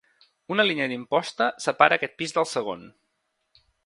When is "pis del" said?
2.23-2.49